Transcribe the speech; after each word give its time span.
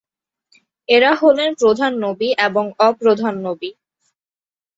এরা 0.89 1.11
হলেন 1.15 1.49
প্রধান 1.53 1.91
নবী 1.99 2.29
এবং 2.47 2.65
অপ্রধান 2.79 3.35
নবী। 3.41 3.69